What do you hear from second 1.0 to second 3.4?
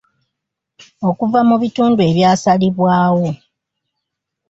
Okuva mu bitundu ebyasalibwawo.